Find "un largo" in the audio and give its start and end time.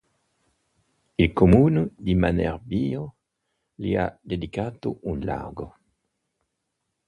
5.03-5.77